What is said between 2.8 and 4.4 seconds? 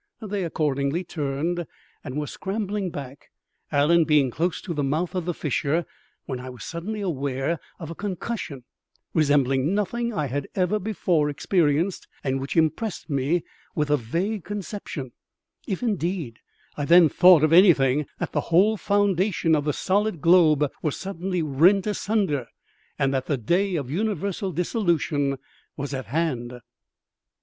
back, Allen being